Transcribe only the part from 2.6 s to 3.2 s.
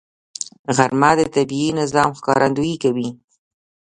کوي